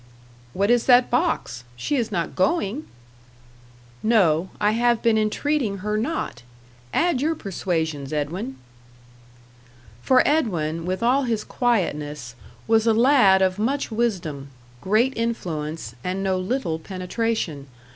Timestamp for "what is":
0.53-0.87